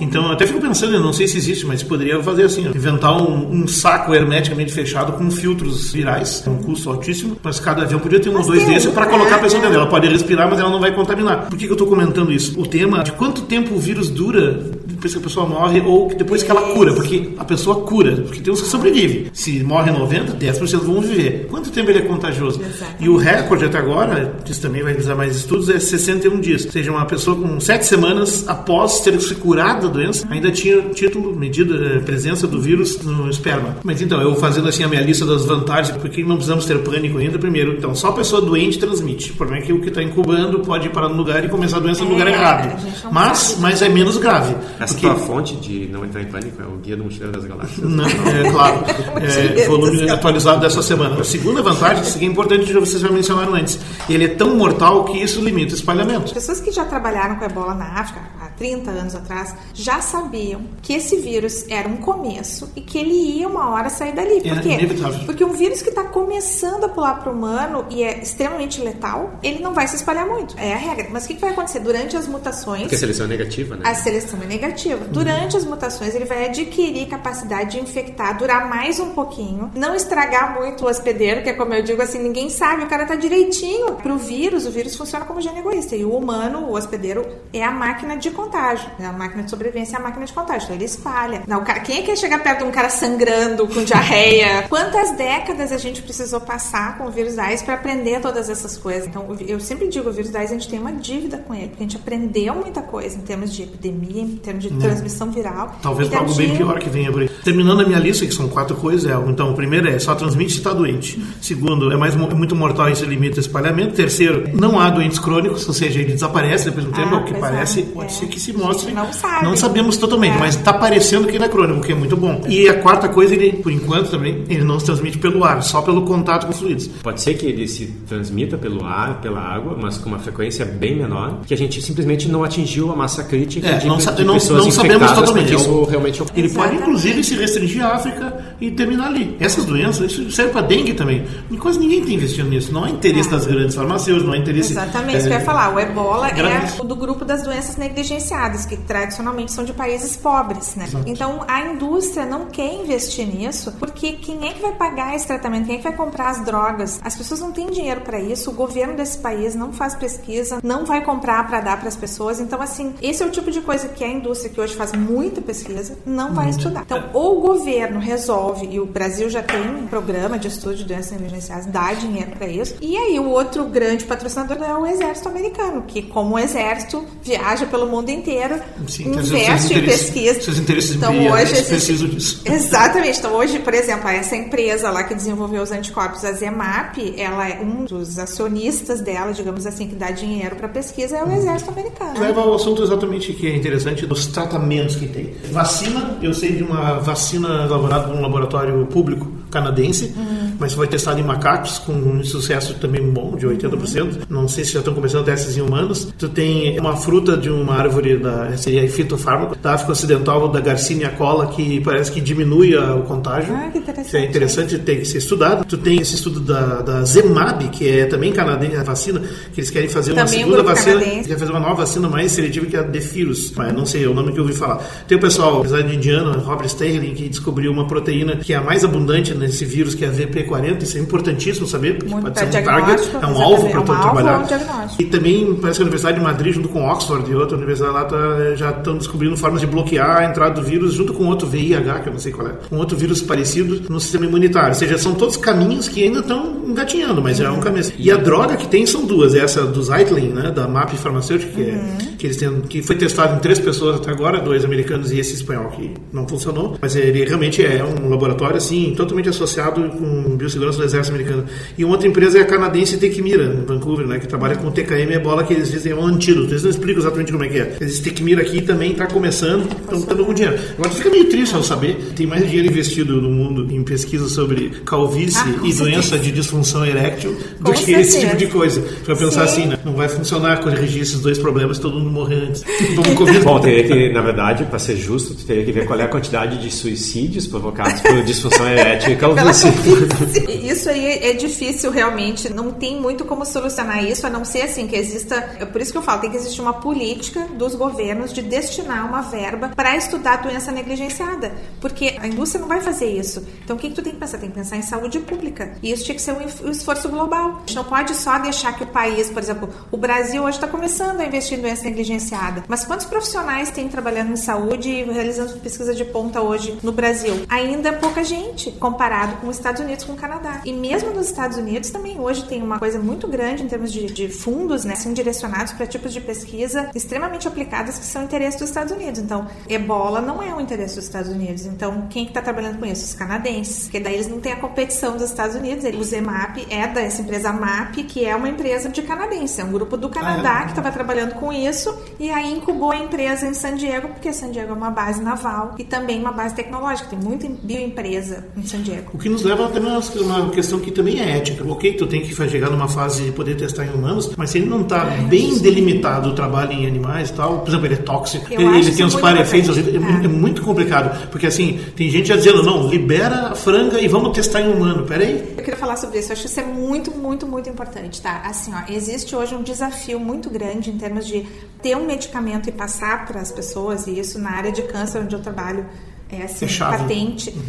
[0.00, 3.16] Então, eu até fico pensando, eu não sei se existe, mas poderia fazer assim: inventar
[3.16, 8.00] um, um saco hermeticamente fechado com filtros virais, é um custo altíssimo, mas cada avião
[8.00, 9.80] podia ter um ou dois desses para colocar a pessoa é, dentro.
[9.80, 11.48] Ela pode respirar, mas ela não vai contaminar.
[11.48, 12.58] Por que, que eu estou comentando isso?
[12.60, 16.29] O tema de quanto tempo o vírus dura depois que a pessoa morre ou depois
[16.42, 19.26] que ela cura, porque a pessoa cura, porque tem uns que sobrevivem.
[19.32, 21.46] Se morre 90, 10% vão viver.
[21.50, 22.60] Quanto tempo ele é contagioso?
[22.60, 23.04] Exatamente.
[23.04, 26.64] E o recorde até agora, isso também vai precisar mais estudos, é 61 dias.
[26.64, 30.80] Ou seja, uma pessoa com 7 semanas após ter se curado da doença, ainda tinha
[30.90, 33.76] título, medida, eh, presença do vírus no esperma.
[33.84, 37.18] Mas então, eu fazendo assim a minha lista das vantagens, porque não precisamos ter pânico
[37.18, 39.32] ainda, primeiro, então, só a pessoa doente transmite.
[39.32, 41.78] O problema é que o que está incubando pode ir para no lugar e começar
[41.78, 42.82] a doença no lugar É, errado.
[43.10, 44.54] Mas, mas é menos grave.
[44.78, 47.44] Essa porque- tua fonte de não entrar em pânico é o Guia do Mochileiro das
[47.44, 47.88] Galáxias.
[47.88, 48.80] Não, é claro.
[49.20, 51.20] É, volume atualizado dessa semana.
[51.20, 53.78] A segunda vantagem, que é importante, já vocês já mencionaram antes,
[54.08, 56.32] ele é tão mortal que isso limita o espalhamento.
[56.32, 58.20] Pessoas que já trabalharam com ebola na África
[58.60, 63.48] 30 anos atrás já sabiam que esse vírus era um começo e que ele ia
[63.48, 64.42] uma hora sair dali.
[64.42, 64.68] Por É quê?
[64.68, 65.20] inevitável.
[65.24, 69.30] Porque um vírus que está começando a pular para o humano e é extremamente letal,
[69.42, 70.54] ele não vai se espalhar muito.
[70.58, 71.06] É a regra.
[71.10, 71.80] Mas o que que vai acontecer?
[71.80, 72.82] Durante as mutações.
[72.82, 73.82] Porque a seleção é negativa, né?
[73.86, 75.06] A seleção é negativa.
[75.06, 80.60] Durante as mutações, ele vai adquirir capacidade de infectar, durar mais um pouquinho, não estragar
[80.60, 83.94] muito o hospedeiro, que é como eu digo assim, ninguém sabe, o cara tá direitinho.
[83.94, 85.96] Pro vírus, o vírus funciona como gene egoísta.
[85.96, 88.90] E o humano, o hospedeiro, é a máquina de contágio.
[88.98, 90.64] É a máquina de sobrevivência, é a máquina de contágio.
[90.64, 91.42] Então ele espalha.
[91.46, 94.64] Não, o cara, quem é que quer chegar perto de um cara sangrando, com diarreia?
[94.68, 98.76] Quantas décadas a gente precisou passar com o vírus da AIDS para aprender todas essas
[98.76, 99.06] coisas?
[99.06, 101.54] Então, o eu sempre digo, o vírus da AIDS, a gente tem uma dívida com
[101.54, 105.30] ele, porque a gente aprendeu muita coisa em termos de epidemia, em termos de transmissão
[105.30, 105.68] viral.
[105.68, 105.74] Né.
[105.82, 107.28] Talvez para algo bem pior que venha por aí.
[107.44, 110.52] Terminando a minha lista, que são quatro coisas, é, então, o primeiro é só transmite
[110.52, 111.22] se está doente.
[111.40, 113.94] Segundo, é, mais, é muito mortal e isso limita o espalhamento.
[113.94, 117.24] Terceiro, não há doentes crônicos, ou seja, ele desaparece depois de um tempo, Ah, ao
[117.24, 118.14] que pois é, parece, pode é.
[118.14, 118.92] ser que se mostre.
[118.92, 119.44] não sabe.
[119.44, 120.38] Não sabemos totalmente, É.
[120.38, 122.40] mas está parecendo que ele é crônico, o que é muito bom.
[122.48, 125.82] E a quarta coisa, ele, por enquanto também, ele não se transmite pelo ar, só
[125.82, 126.86] pelo contato com fluidos.
[127.02, 130.96] Pode ser que ele se transmita pelo ar, pela água, mas com uma frequência bem
[130.96, 134.34] menor, que a gente simplesmente não atingiu a massa crítica É, de, não de não-
[134.34, 135.50] pessoas não sabemos totalmente.
[135.52, 139.36] porque isso realmente Ele pode, inclusive, se restringir à África e terminar ali.
[139.40, 141.24] Essas doenças, isso serve para dengue também.
[141.50, 142.72] E quase ninguém está investindo nisso.
[142.72, 143.32] Não há interesse É.
[143.32, 144.72] das grandes farmacêuticas, não há interesse.
[144.72, 145.74] Exatamente, isso é, que eu ia falar.
[145.74, 148.19] O ebola é o do grupo das doenças negligenciadas,
[148.66, 150.86] que tradicionalmente são de países pobres, né?
[151.06, 155.66] Então a indústria não quer investir nisso, porque quem é que vai pagar esse tratamento?
[155.66, 157.00] Quem é que vai comprar as drogas?
[157.02, 160.84] As pessoas não têm dinheiro para isso, o governo desse país não faz pesquisa, não
[160.84, 162.40] vai comprar para dar para as pessoas.
[162.40, 165.40] Então, assim, esse é o tipo de coisa que a indústria, que hoje faz muita
[165.40, 166.82] pesquisa, não vai estudar.
[166.82, 170.84] Então, ou o governo resolve, e o Brasil já tem um programa de estudo de
[170.84, 175.28] doenças negligenciadas, dá dinheiro para isso, e aí o outro grande patrocinador é o exército
[175.28, 180.40] americano, que como o exército viaja pelo mundo inteiro, Sim, tem seus investe em pesquisa.
[180.40, 182.42] seus interesses então, hoje precisam disso.
[182.46, 183.18] Exatamente.
[183.18, 187.60] Então, hoje, por exemplo, essa empresa lá que desenvolveu os anticorpos, a Zemap, ela é
[187.60, 192.20] um dos acionistas dela, digamos assim, que dá dinheiro para pesquisa, é o exército americano.
[192.20, 195.34] Leva ao assunto exatamente que é interessante dos tratamentos que tem.
[195.50, 200.14] Vacina, eu sei de uma vacina elaborada por um laboratório público canadense,
[200.60, 204.26] mas foi testada em macacos com um sucesso também bom, de 80%.
[204.28, 206.08] Não sei se já estão começando testes em humanos.
[206.18, 211.08] Tu tem uma fruta de uma árvore da seria fitofármaco da África Ocidental da Garcinia
[211.10, 213.54] cola que parece que diminui o contágio.
[213.54, 214.06] Ah, que interessante.
[214.06, 215.64] Isso é interessante tem que ser estudado.
[215.64, 219.20] Tu tem esse estudo da, da Zemab, que é também canadense, a vacina,
[219.52, 221.28] que eles querem fazer uma Também um segunda vacina, canadense.
[221.28, 224.14] quer fazer uma nova vacina mais seletiva que a Defirus, mas não sei, é o
[224.14, 224.84] nome que eu ouvi falar.
[225.08, 228.62] Tem o pessoal, apesar de Indiana, Robert Sterling, que descobriu uma proteína que é a
[228.62, 230.10] mais abundante nesse vírus, que é a
[230.50, 233.70] VP40, isso é importantíssimo saber, porque Muito pode ser um target, é um alvo é
[233.70, 234.46] para um tu alvo, trabalhar.
[234.50, 234.88] é um.
[234.98, 238.04] E também parece que a Universidade de Madrid, junto com Oxford e outra universidade lá,
[238.04, 242.00] tá- já estão descobrindo formas de bloquear a entrada do vírus junto com outro VIH,
[242.00, 244.68] que eu não sei qual é, um outro vírus parecido no sistema imunitário.
[244.70, 247.84] Ou seja, são todos caminhos que ainda estão engatinhando, mas é um caminho.
[247.98, 251.62] E a droga que tem são duas, essa do Zytlin, né, da MAP farmacêutica, que,
[251.62, 251.80] é,
[252.18, 255.34] que eles têm, que foi testado em três pessoas até agora, dois americanos e esse
[255.34, 260.78] espanhol que não funcionou, mas ele realmente é um laboratório assim totalmente associado com biossegurança
[260.78, 261.44] do exército americano.
[261.76, 265.18] E outra empresa é a canadense Tecmira, em Vancouver, né, que trabalha com TKM e
[265.18, 266.52] bola que eles dizem é um antídoto.
[266.52, 267.76] Eles não explicam exatamente como é que é.
[267.80, 270.58] Eles Tecmira aqui também está começando, estão tendo algum dinheiro.
[270.74, 274.70] Agora fica meio triste ao saber, tem mais dinheiro investido no mundo em pesquisa sobre
[274.84, 275.84] calvície ah, e certeza.
[275.84, 278.00] doença de disfunção eréctil do com que certeza.
[278.08, 278.82] esse tipo de coisa.
[279.04, 279.62] Para pensar Sim.
[279.62, 282.64] assim, né, não vai funcionar corrigir esses dois problemas todo mundo morrer antes.
[282.94, 286.08] Vamos Bom, teria que, na verdade, para ser justo, teria que ver qual é a
[286.08, 289.68] quantidade de suicídios provocados por disfunção erétil e calvície.
[290.62, 294.86] Isso aí é difícil realmente, não tem muito como solucionar isso, a não ser assim
[294.86, 298.32] que exista, é por isso que eu falo, tem que existir uma política dos governos
[298.32, 303.10] de destinar uma verba para estudar a doença negligenciada, porque a indústria não vai fazer
[303.10, 303.46] isso.
[303.64, 304.38] Então o que, que tu tem que pensar?
[304.38, 305.72] Tem que pensar em saúde pública.
[305.82, 307.56] E isso tinha que ser um esforço global.
[307.56, 310.66] A gente não pode só deixar que o país, por exemplo, o Brasil hoje está
[310.66, 315.58] começando a investir em doença negligenciada, mas quantos profissionais tem trabalhando em saúde e realizando
[315.60, 317.44] pesquisa de ponta hoje no Brasil?
[317.48, 320.60] Ainda pouca gente comparado com os Estados Unidos, com o Canadá.
[320.64, 324.06] E mesmo nos Estados Unidos também hoje tem uma coisa muito grande em termos de,
[324.06, 328.68] de fundos, né, assim, direcionados para tipos de pesquisa extremamente aplicadas que são interesse dos
[328.68, 329.20] Estados Unidos.
[329.20, 331.66] Então, ebola não é um interesse dos Estados Unidos.
[331.66, 333.04] Então, quem está que tá trabalhando com isso?
[333.04, 335.84] Os canadenses, porque daí eles não têm a competição dos Estados Unidos.
[335.84, 339.96] O ZMAP é dessa empresa MAP, que é uma empresa de canadense, é um grupo
[339.96, 340.64] do Canadá ah, é?
[340.64, 344.50] que estava trabalhando com isso e aí incubou a empresa em San Diego, porque San
[344.50, 347.10] Diego é uma base naval e também uma base tecnológica.
[347.10, 349.10] Tem muita bioempresa em San Diego.
[349.14, 351.64] O que nos leva também uma questão que também é ética.
[351.66, 354.66] Ok, tu tem que chegar numa fase de poder testar em humanos, mas se ele
[354.66, 357.98] não está é, bem delimitado o trabalho em animais e tal, por exemplo, ele é
[357.98, 361.28] tóxico, Eu ele, ele tem uns para-efeitos, é, é, muito complicado.
[361.28, 365.04] Porque assim, tem gente já dizendo, não, libera a franga e vamos testar em humano.
[365.04, 365.54] Peraí.
[365.56, 366.28] Eu queria falar sobre isso.
[366.28, 368.42] Eu acho que isso é muito, muito, muito importante, tá?
[368.44, 371.46] Assim, ó, existe hoje um desafio muito grande em termos de
[371.82, 375.34] ter um medicamento e passar para as pessoas, e isso na área de câncer onde
[375.34, 375.86] eu trabalho
[376.30, 377.62] é assim, é patente, uhum.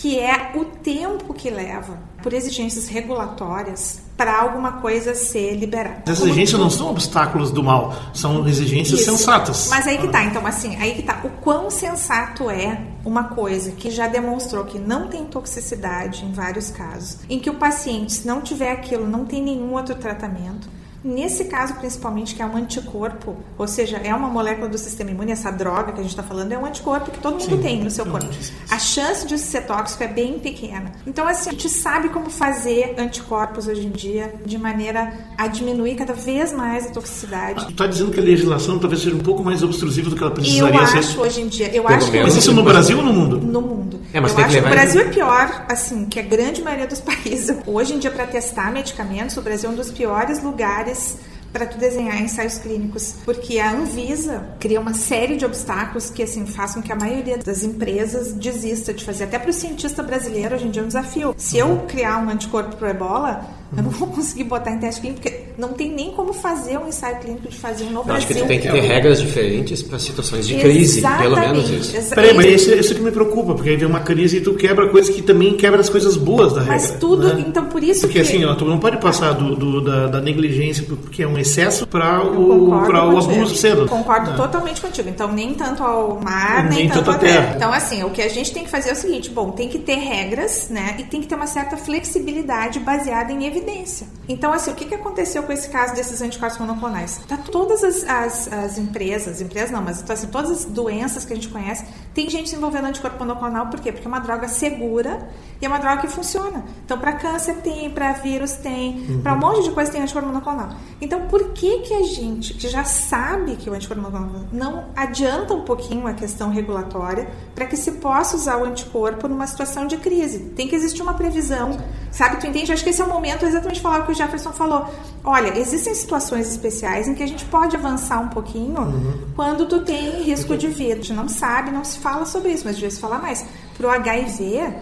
[0.00, 6.10] Que é o tempo que leva por exigências regulatórias para alguma coisa ser liberada.
[6.10, 9.10] As exigências não são obstáculos do mal, são exigências Isso.
[9.10, 9.68] sensatas.
[9.68, 11.20] Mas aí que tá, então assim, aí que tá.
[11.24, 16.70] O quão sensato é uma coisa que já demonstrou que não tem toxicidade em vários
[16.70, 20.68] casos, em que o paciente, se não tiver aquilo, não tem nenhum outro tratamento
[21.02, 25.30] Nesse caso, principalmente, que é um anticorpo, ou seja, é uma molécula do sistema imune,
[25.30, 27.84] essa droga que a gente está falando é um anticorpo que todo mundo Sim, tem
[27.84, 28.28] no seu corpo.
[28.68, 30.92] A chance de ser tóxico é bem pequena.
[31.06, 35.94] Então, assim, a gente sabe como fazer anticorpos hoje em dia de maneira a diminuir
[35.94, 37.70] cada vez mais a toxicidade.
[37.70, 40.80] Está dizendo que a legislação talvez seja um pouco mais obstrusiva do que ela precisaria
[40.80, 40.96] eu ser?
[40.96, 41.74] Eu acho hoje em dia.
[41.74, 43.38] Eu acho mas isso no Brasil ou no mundo?
[43.38, 44.00] No mundo.
[44.12, 46.86] É, mas eu acho que, que o Brasil é pior, assim, que a grande maioria
[46.86, 47.56] dos países.
[47.66, 51.18] Hoje em dia, para testar medicamentos, o Brasil é um dos piores lugares lugares
[51.52, 56.46] para tu desenhar ensaios clínicos, porque a Anvisa cria uma série de obstáculos que assim
[56.46, 59.24] façam que a maioria das empresas desista de fazer.
[59.24, 61.34] Até para o cientista brasileiro hoje em dia é um desafio.
[61.38, 65.20] Se eu criar um anticorpo para Ebola, eu não vou conseguir botar em teste clínico,
[65.20, 68.34] porque não tem nem como fazer um ensaio clínico de fazer um novo Acho que
[68.34, 72.14] tu tem que ter regras diferentes para situações de crise, pelo menos isso.
[72.14, 74.88] Peraí, mas isso, isso que me preocupa, porque aí vem uma crise e tu quebra
[74.88, 76.76] coisas que também quebra as coisas boas da regra.
[76.76, 77.44] Mas tudo, né?
[77.46, 78.24] então por isso porque, que...
[78.24, 81.38] Porque assim, ó, tu não pode passar do, do da, da, negligência, porque é um
[81.38, 82.74] excesso, para o, o
[83.18, 83.86] abuso cedo.
[83.86, 84.34] Concordo é.
[84.34, 85.08] totalmente contigo.
[85.08, 87.40] Então, nem tanto ao mar, nem, nem tanto, tanto à terra.
[87.42, 87.56] terra.
[87.56, 89.78] Então, assim, o que a gente tem que fazer é o seguinte, bom, tem que
[89.78, 94.06] ter regras, né, e tem que ter uma certa flexibilidade baseada em evidência.
[94.28, 97.20] Então, assim, o que, que aconteceu com esse caso desses anticorpos monoclonais?
[97.28, 101.32] Tá todas as, as, as empresas, empresas não, mas então, assim, todas as doenças que
[101.32, 101.84] a gente conhece,
[102.18, 103.92] tem gente se envolvendo anticorpo monoclonal, por quê?
[103.92, 105.28] Porque é uma droga segura
[105.62, 106.64] e é uma droga que funciona.
[106.84, 109.22] Então, para câncer tem, para vírus tem, uhum.
[109.22, 110.70] para um monte de coisa tem anticorpo monoclonal.
[111.00, 115.54] Então, por que que a gente, que já sabe que o anticorpo monoclonal não adianta
[115.54, 119.96] um pouquinho a questão regulatória para que se possa usar o anticorpo numa situação de
[119.98, 120.40] crise?
[120.56, 121.78] Tem que existir uma previsão,
[122.10, 122.40] sabe?
[122.40, 122.72] Tu entende?
[122.72, 124.92] Acho que esse é o momento exatamente de falar o que o Jefferson falou.
[125.22, 129.20] Olha, existem situações especiais em que a gente pode avançar um pouquinho uhum.
[129.36, 130.94] quando tu tem risco de vida.
[130.94, 133.44] A gente não sabe, não se fala sobre isso, mas devia se falar mais.
[133.76, 134.74] Pro HIV,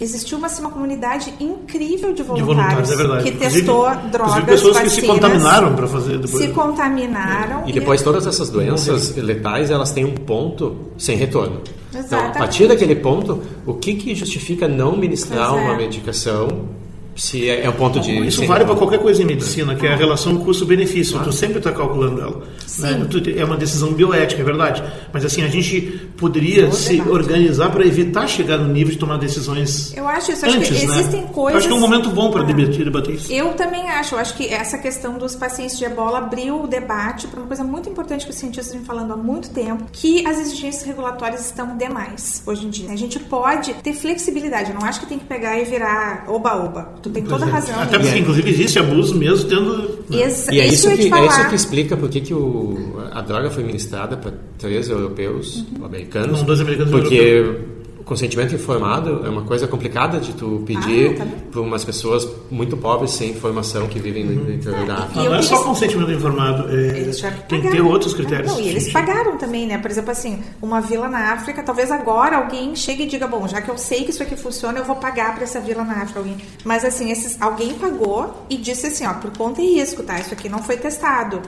[0.00, 4.36] existiu uma, assim, uma comunidade incrível de voluntários, de voluntários é que testou inclusive, drogas,
[4.38, 6.44] inclusive pessoas vacinas, que se contaminaram para fazer depois.
[6.44, 7.68] Se contaminaram.
[7.68, 8.04] E depois e...
[8.04, 11.60] todas essas doenças letais, elas têm um ponto sem retorno.
[11.92, 12.06] Exatamente.
[12.06, 16.68] Então, a partir daquele ponto, o que, que justifica não ministrar uma medicação
[17.20, 18.26] se é, é um ponto de.
[18.26, 21.18] Isso vale para qualquer coisa em medicina, que é a relação custo-benefício.
[21.18, 21.22] Ah.
[21.22, 22.42] Tu sempre está calculando ela.
[22.78, 23.08] Né?
[23.36, 24.82] É uma decisão bioética, é verdade.
[25.12, 27.10] Mas assim, a gente poderia se debate.
[27.10, 30.44] organizar para evitar chegar no nível de tomar decisões Eu acho isso.
[30.44, 30.92] Acho antes, que né?
[30.92, 31.52] existem coisas...
[31.52, 33.32] Eu acho que é um momento bom para ah, debater, debater isso.
[33.32, 34.14] Eu também acho.
[34.14, 37.64] Eu acho que essa questão dos pacientes de ebola abriu o debate para uma coisa
[37.64, 41.76] muito importante que os cientistas vêm falando há muito tempo, que as exigências regulatórias estão
[41.76, 42.90] demais hoje em dia.
[42.92, 44.70] A gente pode ter flexibilidade.
[44.70, 46.94] Eu não acho que tem que pegar e virar oba-oba.
[47.02, 47.80] Tu tem toda a razão.
[47.80, 50.04] Até porque, inclusive, existe abuso mesmo tendo...
[50.10, 53.50] Ex e é isso, isso que, é isso que explica por que o, a droga
[53.50, 55.84] foi ministrada para três europeus, uhum.
[56.18, 56.38] Americanos.
[56.38, 61.18] Não, dois americanos porque europeus consentimento informado é uma coisa complicada de tu pedir ah,
[61.18, 64.52] tá para umas pessoas muito pobres sem informação que vivem no uhum.
[64.52, 65.20] interior da África.
[65.20, 67.04] Não, não é só consentimento informado, é,
[67.48, 68.50] tem que ter outros critérios.
[68.50, 69.78] Não, e eles pagaram também, né?
[69.78, 73.62] Por exemplo, assim, uma vila na África, talvez agora alguém chegue e diga, bom, já
[73.62, 76.18] que eu sei que isso aqui funciona, eu vou pagar para essa vila na África.
[76.18, 76.36] Alguém.
[76.64, 80.18] Mas assim, esses, alguém pagou e disse assim, ó, por conta e risco, tá?
[80.18, 81.40] Isso aqui não foi testado.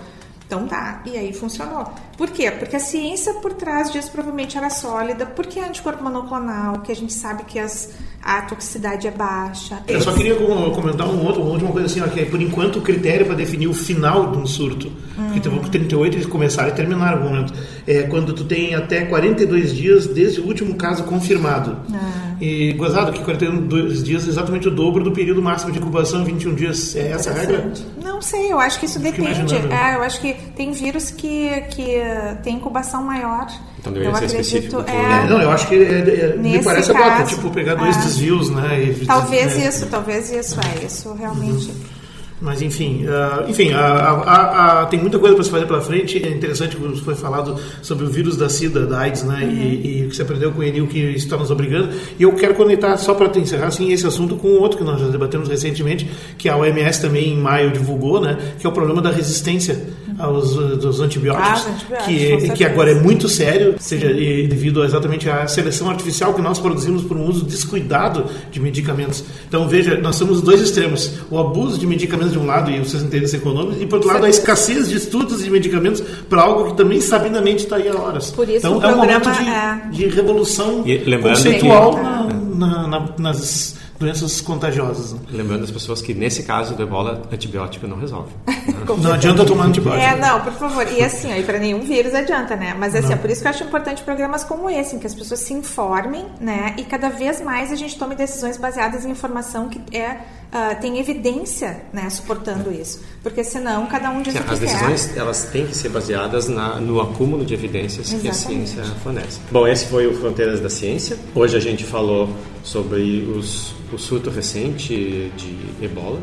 [0.46, 1.90] Então tá, e aí funcionou.
[2.22, 2.52] Por quê?
[2.52, 6.94] Porque a ciência por trás disso provavelmente era sólida, porque é anticorpo monoclonal, que a
[6.94, 7.90] gente sabe que as,
[8.22, 9.82] a toxicidade é baixa.
[9.88, 12.78] Eu só queria comentar um outro, uma última coisa assim, ó, que é, por enquanto
[12.78, 14.86] o critério para definir o final de um surto,
[15.18, 15.24] hum.
[15.32, 17.52] porque teve 38 eles começaram e terminaram o momento,
[17.88, 21.76] é quando tu tem até 42 dias desde o último caso confirmado.
[21.92, 22.22] Ah.
[22.40, 26.54] E gozado que 42 dias é exatamente o dobro do período máximo de incubação, 21
[26.56, 26.96] dias.
[26.96, 27.72] É essa a regra?
[28.02, 29.54] Não sei, eu acho que isso depende.
[29.54, 31.94] É, eu acho que tem vírus que, que
[32.42, 33.46] tem incubação maior.
[33.78, 34.90] Então deveria eu ser acredito, específico.
[34.90, 38.00] É, não, eu acho que é, é, me parece caso, agora, tipo, pegar dois é,
[38.00, 38.82] desvios, né?
[38.82, 39.68] E, talvez né?
[39.68, 41.70] isso, talvez isso, é, isso realmente.
[41.70, 42.02] Uhum.
[42.42, 46.20] Mas enfim, uh, enfim, uh, uh, tem muita coisa para se fazer pela frente.
[46.20, 49.44] É interessante que foi falado sobre o vírus da SIDA, da AIDS, né?
[49.44, 49.50] Uhum.
[49.50, 51.90] E, e, o que você aprendeu com o Enil que está nos obrigando.
[52.18, 55.06] E eu quero conectar, só para encerrar assim, esse assunto com outro que nós já
[55.06, 58.36] debatemos recentemente, que a OMS também em maio divulgou, né?
[58.58, 59.80] Que é o problema da resistência
[60.18, 65.46] aos dos antibióticos, ah, antibióticos que, que agora é muito sério, seja devido exatamente à
[65.46, 69.24] seleção artificial que nós produzimos por um uso descuidado de medicamentos.
[69.48, 72.90] Então veja, nós temos dois extremos: o abuso de medicamentos de um lado e os
[72.90, 76.70] seus interesses econômicos, e por outro lado a escassez de estudos e medicamentos para algo
[76.70, 78.30] que também sabidamente está aí há horas.
[78.30, 79.88] Por isso então é um momento de, é...
[79.90, 80.84] de revolução
[81.22, 82.58] conceitual que...
[82.58, 85.12] na, na, na, nas doenças contagiosas.
[85.12, 85.20] Né?
[85.30, 88.32] Lembrando as pessoas que nesse caso do ebola, antibiótico não resolve.
[88.62, 88.84] Né?
[89.02, 90.04] não adianta tomar antibiótico.
[90.04, 90.86] É, não, por favor.
[90.86, 92.74] E assim, aí para nenhum vírus adianta, né?
[92.78, 95.14] Mas assim, é por isso que eu acho importante programas como esse, em que as
[95.14, 96.74] pessoas se informem, né?
[96.78, 100.20] E cada vez mais a gente tome decisões baseadas em informação que é
[100.52, 103.00] uh, tem evidência, né, suportando isso.
[103.22, 105.20] Porque senão cada um diz Sim, o que As decisões quer.
[105.20, 108.22] elas têm que ser baseadas na, no acúmulo de evidências Exatamente.
[108.22, 109.40] que a ciência fornece.
[109.50, 111.16] Bom, esse foi o Fronteiras da Ciência.
[111.34, 112.28] Hoje a gente falou
[112.62, 116.20] sobre os o surto recente de ebola.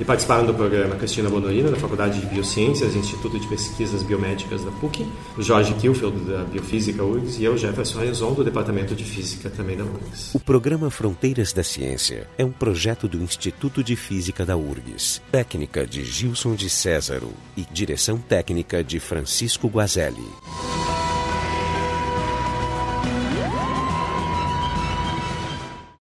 [0.00, 4.70] E participaram do programa Cristina Bonorino, da Faculdade de Biociências, Instituto de Pesquisas Biomédicas da
[4.72, 5.06] PUC,
[5.38, 9.84] Jorge Kilfield, da Biofísica URGS, e eu, Jefferson Arenzon, do Departamento de Física também da
[9.84, 10.34] URGS.
[10.34, 15.86] O programa Fronteiras da Ciência é um projeto do Instituto de Física da URGS, técnica
[15.86, 20.26] de Gilson de Césaro e direção técnica de Francisco Guazelli.